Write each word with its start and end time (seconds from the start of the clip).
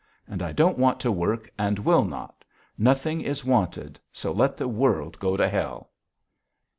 And 0.27 0.41
I 0.41 0.51
don't 0.51 0.79
want 0.79 0.99
to 1.01 1.11
work 1.11 1.47
and 1.59 1.77
will 1.77 2.03
not.... 2.05 2.43
Nothing 2.75 3.21
is 3.21 3.45
wanted, 3.45 3.99
so 4.11 4.31
let 4.31 4.57
the 4.57 4.67
world 4.67 5.19
go 5.19 5.37
to 5.37 5.47
hell." 5.47 5.91